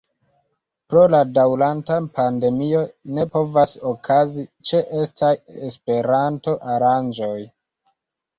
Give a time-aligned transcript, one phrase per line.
[0.91, 2.81] Pro la daŭranta pandemio
[3.17, 5.31] ne povas okazi ĉeestaj
[5.69, 7.37] Esperanto-aranĝoj.